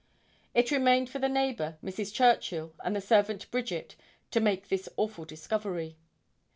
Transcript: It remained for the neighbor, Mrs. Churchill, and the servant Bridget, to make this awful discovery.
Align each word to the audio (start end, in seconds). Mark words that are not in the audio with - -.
It 0.55 0.71
remained 0.71 1.11
for 1.11 1.19
the 1.19 1.29
neighbor, 1.29 1.77
Mrs. 1.85 2.11
Churchill, 2.11 2.73
and 2.83 2.95
the 2.95 3.01
servant 3.01 3.51
Bridget, 3.51 3.95
to 4.31 4.39
make 4.39 4.67
this 4.69 4.89
awful 4.97 5.25
discovery. 5.25 5.95